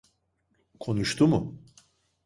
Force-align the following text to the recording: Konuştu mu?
Konuştu 0.79 1.27
mu? 1.27 1.55